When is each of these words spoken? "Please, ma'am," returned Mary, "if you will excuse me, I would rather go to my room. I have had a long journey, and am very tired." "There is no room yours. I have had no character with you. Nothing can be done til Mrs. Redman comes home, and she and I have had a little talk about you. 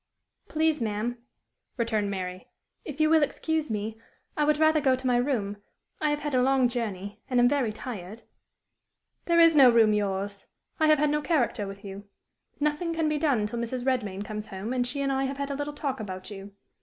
"Please, 0.49 0.81
ma'am," 0.81 1.19
returned 1.77 2.09
Mary, 2.09 2.47
"if 2.83 2.99
you 2.99 3.07
will 3.07 3.21
excuse 3.21 3.69
me, 3.69 4.01
I 4.35 4.43
would 4.45 4.57
rather 4.57 4.81
go 4.81 4.95
to 4.95 5.05
my 5.05 5.17
room. 5.17 5.57
I 6.01 6.09
have 6.09 6.21
had 6.21 6.33
a 6.33 6.41
long 6.41 6.67
journey, 6.69 7.21
and 7.29 7.39
am 7.39 7.47
very 7.47 7.71
tired." 7.71 8.23
"There 9.25 9.39
is 9.39 9.55
no 9.55 9.69
room 9.69 9.93
yours. 9.93 10.47
I 10.79 10.87
have 10.87 10.97
had 10.97 11.11
no 11.11 11.21
character 11.21 11.67
with 11.67 11.85
you. 11.85 12.05
Nothing 12.59 12.95
can 12.95 13.09
be 13.09 13.19
done 13.19 13.45
til 13.45 13.59
Mrs. 13.59 13.85
Redman 13.85 14.23
comes 14.23 14.47
home, 14.47 14.73
and 14.73 14.87
she 14.87 15.01
and 15.03 15.11
I 15.11 15.25
have 15.25 15.37
had 15.37 15.51
a 15.51 15.55
little 15.55 15.71
talk 15.75 15.99
about 15.99 16.31
you. 16.31 16.51